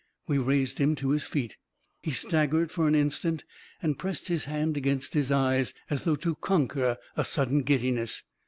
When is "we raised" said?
0.27-0.79